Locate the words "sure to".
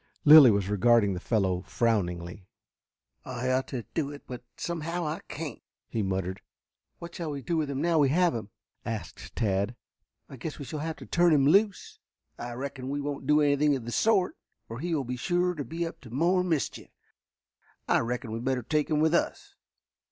15.17-15.63